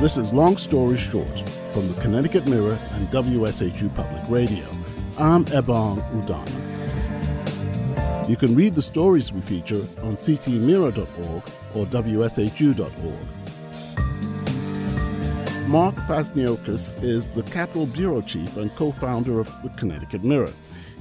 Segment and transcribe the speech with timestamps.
[0.00, 4.64] This is Long Story Short from the Connecticut Mirror and WSHU Public Radio.
[5.18, 6.48] I'm Ebong Udoma.
[8.28, 11.42] You can read the stories we feature on ctmirror.org
[11.74, 13.18] or wshu.org.
[15.68, 20.52] Mark Pazniokas is the Capital Bureau Chief and co founder of the Connecticut Mirror.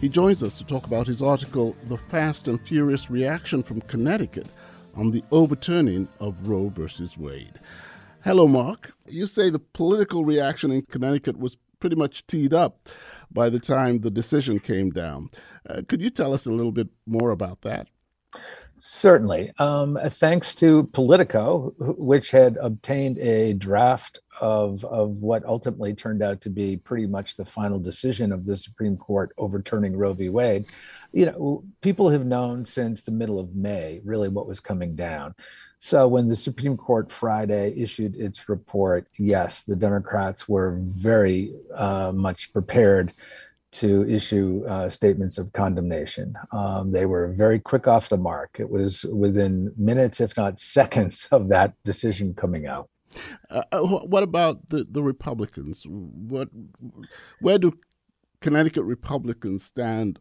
[0.00, 4.46] He joins us to talk about his article, The Fast and Furious Reaction from Connecticut
[4.94, 6.86] on the Overturning of Roe v.
[7.18, 7.60] Wade.
[8.26, 8.92] Hello, Mark.
[9.06, 12.88] You say the political reaction in Connecticut was pretty much teed up
[13.30, 15.30] by the time the decision came down.
[15.70, 17.86] Uh, could you tell us a little bit more about that?
[18.78, 19.52] Certainly.
[19.58, 26.40] Um, thanks to Politico, which had obtained a draft of, of what ultimately turned out
[26.42, 30.28] to be pretty much the final decision of the Supreme Court overturning Roe v.
[30.28, 30.66] Wade.
[31.12, 35.34] You know, people have known since the middle of May really what was coming down.
[35.78, 42.12] So when the Supreme Court Friday issued its report, yes, the Democrats were very uh,
[42.14, 43.12] much prepared
[43.76, 46.34] to issue uh, statements of condemnation.
[46.52, 48.56] Um, they were very quick off the mark.
[48.58, 52.88] It was within minutes, if not seconds, of that decision coming out.
[53.50, 55.86] Uh, uh what about the, the Republicans?
[55.88, 56.48] What,
[57.40, 57.78] where do
[58.40, 60.18] Connecticut Republicans stand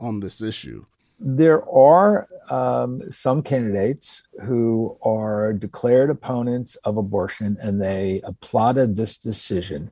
[0.00, 0.86] on this issue?
[1.18, 9.18] There are um, some candidates who are declared opponents of abortion and they applauded this
[9.18, 9.90] decision.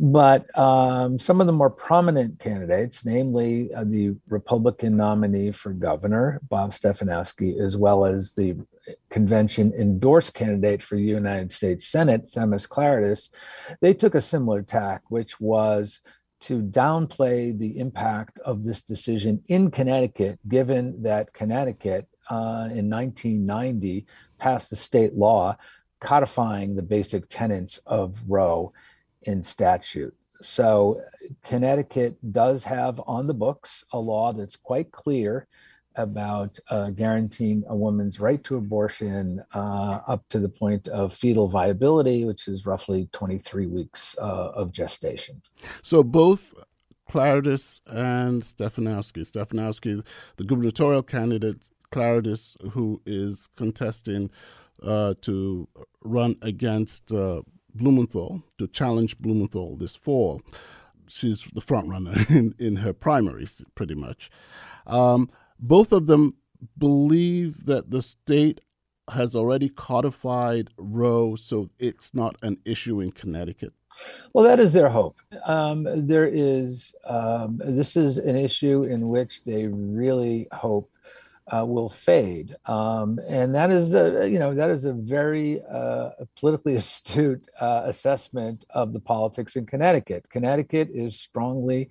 [0.00, 6.38] But um, some of the more prominent candidates, namely uh, the Republican nominee for governor,
[6.48, 8.56] Bob Stefanowski, as well as the
[9.10, 13.30] convention endorsed candidate for United States Senate, Themis Klarides,
[13.80, 16.00] they took a similar tack, which was
[16.42, 24.06] to downplay the impact of this decision in Connecticut, given that Connecticut uh, in 1990
[24.38, 25.56] passed a state law
[25.98, 28.72] codifying the basic tenets of Roe
[29.22, 30.14] in statute.
[30.40, 31.02] So
[31.44, 35.46] Connecticut does have on the books a law that's quite clear
[35.96, 41.48] about uh, guaranteeing a woman's right to abortion uh, up to the point of fetal
[41.48, 45.42] viability, which is roughly 23 weeks uh, of gestation.
[45.82, 46.54] So both
[47.10, 50.04] Klarides and Stefanowski, Stefanowski,
[50.36, 54.30] the gubernatorial candidate, Klarides, who is contesting
[54.82, 55.66] uh, to
[56.04, 57.42] run against uh,
[57.74, 60.42] Blumenthal to challenge Blumenthal this fall.
[61.06, 64.30] She's the front runner in, in her primaries, pretty much.
[64.86, 66.36] Um, both of them
[66.76, 68.60] believe that the state
[69.10, 73.72] has already codified Roe, so it's not an issue in Connecticut.
[74.32, 75.16] Well, that is their hope.
[75.44, 80.90] Um, there is um, this is an issue in which they really hope
[81.54, 86.10] uh, will fade, um, and that is a, you know that is a very uh,
[86.38, 90.28] politically astute uh, assessment of the politics in Connecticut.
[90.30, 91.90] Connecticut is strongly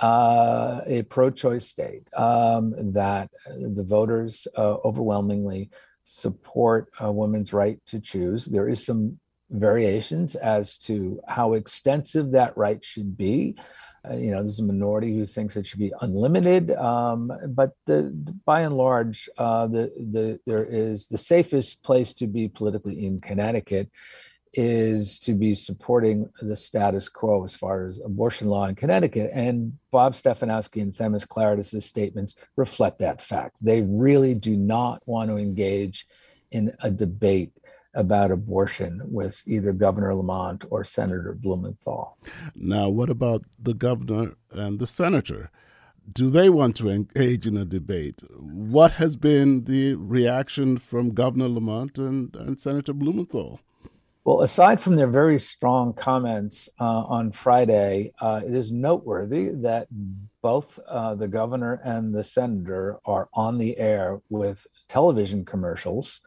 [0.00, 5.70] uh, a pro-choice state um, that the voters uh, overwhelmingly
[6.04, 8.46] support a woman's right to choose.
[8.46, 9.18] There is some
[9.50, 13.56] variations as to how extensive that right should be.
[14.08, 18.14] Uh, you know, there's a minority who thinks it should be unlimited, um, but the,
[18.24, 23.04] the, by and large, uh, the, the, there is the safest place to be politically
[23.04, 23.90] in Connecticut
[24.52, 29.30] is to be supporting the status quo as far as abortion law in Connecticut.
[29.32, 33.56] And Bob Stefanowski and Themis Klarides' statements reflect that fact.
[33.60, 36.06] They really do not want to engage
[36.50, 37.52] in a debate
[37.94, 42.16] about abortion with either Governor Lamont or Senator Blumenthal.
[42.54, 45.50] Now, what about the governor and the senator?
[46.12, 48.22] Do they want to engage in a debate?
[48.38, 53.60] What has been the reaction from Governor Lamont and, and Senator Blumenthal?
[54.24, 59.88] Well, aside from their very strong comments uh, on Friday, uh, it is noteworthy that
[60.42, 66.20] both uh, the governor and the senator are on the air with television commercials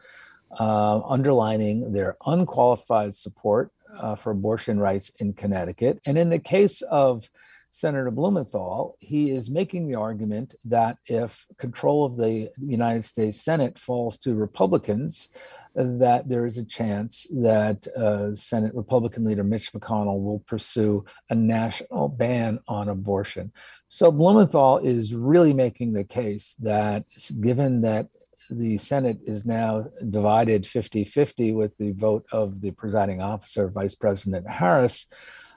[0.58, 6.00] uh, underlining their unqualified support uh, for abortion rights in Connecticut.
[6.06, 7.28] And in the case of
[7.70, 13.78] Senator Blumenthal, he is making the argument that if control of the United States Senate
[13.78, 15.28] falls to Republicans,
[15.74, 21.34] that there is a chance that uh, Senate Republican leader Mitch McConnell will pursue a
[21.34, 23.50] national ban on abortion.
[23.88, 27.06] So Blumenthal is really making the case that
[27.40, 28.08] given that
[28.50, 33.94] the Senate is now divided 50 50 with the vote of the presiding officer, Vice
[33.94, 35.06] President Harris,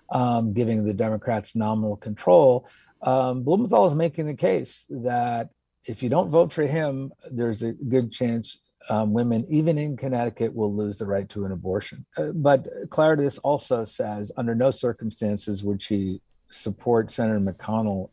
[0.09, 2.67] um, giving the Democrats nominal control.
[3.01, 5.49] Um, Blumenthal is making the case that
[5.85, 10.53] if you don't vote for him, there's a good chance um, women, even in Connecticut,
[10.53, 12.05] will lose the right to an abortion.
[12.15, 18.09] Uh, but Klarides also says, under no circumstances would she support Senator McConnell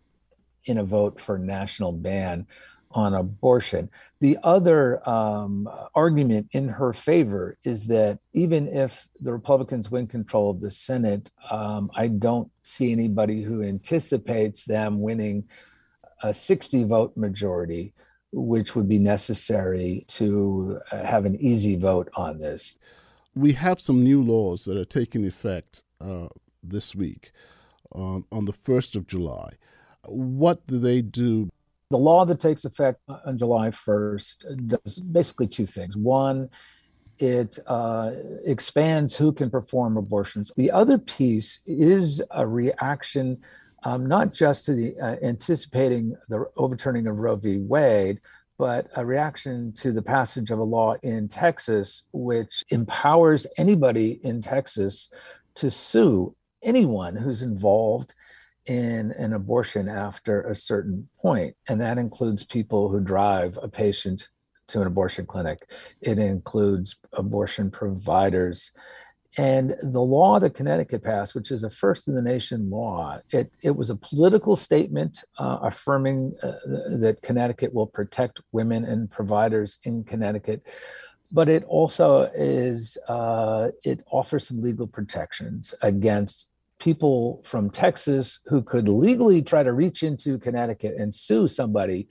[0.64, 2.46] in a vote for national ban
[2.94, 3.90] on abortion.
[4.20, 10.50] The other um, argument in her favor is that even if the Republicans win control
[10.50, 15.44] of the Senate, um, I don't see anybody who anticipates them winning
[16.22, 17.92] a 60 vote majority,
[18.32, 22.78] which would be necessary to uh, have an easy vote on this.
[23.34, 26.28] We have some new laws that are taking effect uh,
[26.62, 27.32] this week
[27.90, 29.54] on, on the 1st of July.
[30.06, 31.50] What do they do
[31.90, 35.96] the law that takes effect on July 1st does basically two things.
[35.96, 36.48] One,
[37.18, 38.12] it uh,
[38.44, 40.50] expands who can perform abortions.
[40.56, 43.38] The other piece is a reaction
[43.84, 47.58] um, not just to the uh, anticipating the overturning of Roe v.
[47.58, 48.20] Wade,
[48.56, 54.40] but a reaction to the passage of a law in Texas, which empowers anybody in
[54.40, 55.10] Texas
[55.56, 58.14] to sue anyone who's involved
[58.66, 64.28] in an abortion after a certain point, and that includes people who drive a patient
[64.68, 65.70] to an abortion clinic.
[66.00, 68.72] It includes abortion providers.
[69.36, 73.52] And the law that Connecticut passed, which is a first in the nation law, it,
[73.62, 76.52] it was a political statement uh, affirming uh,
[76.98, 80.62] that Connecticut will protect women and providers in Connecticut.
[81.32, 86.46] But it also is, uh, it offers some legal protections against
[86.78, 92.08] people from Texas who could legally try to reach into Connecticut and sue somebody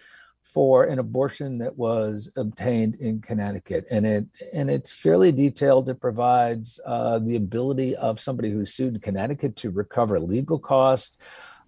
[0.53, 5.89] for an abortion that was obtained in Connecticut, and it and it's fairly detailed.
[5.89, 11.17] It provides uh, the ability of somebody who sued in Connecticut to recover legal costs.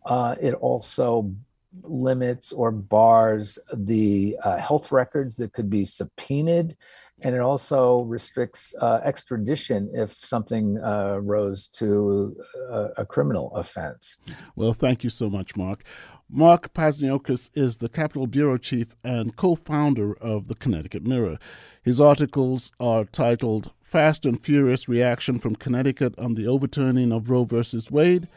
[0.06, 1.34] Uh, it also
[1.82, 6.78] limits or bars the uh, health records that could be subpoenaed
[7.22, 12.36] and it also restricts uh, extradition if something uh, rose to
[12.70, 14.18] a, a, criminal offense.
[14.56, 15.84] Well, thank you so much, Mark.
[16.30, 21.38] Mark Pazniokas is the Capitol Bureau Chief and co founder of the Connecticut Mirror.
[21.82, 27.46] His articles are titled Fast and Furious Reaction from Connecticut on the Overturning of Roe
[27.46, 27.64] v.
[27.92, 28.28] Wade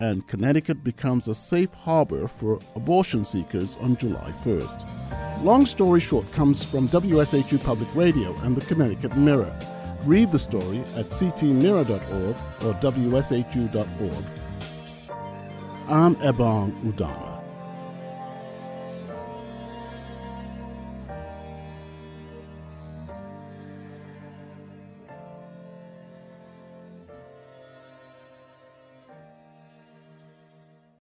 [0.00, 5.27] and Connecticut becomes a safe harbor for abortion seekers on July 1st.
[5.42, 9.56] Long Story Short comes from WSHU Public Radio and the Connecticut Mirror.
[10.04, 14.24] Read the story at ctmirror.org or wshu.org.
[15.86, 17.37] I'm Ebong Udoma.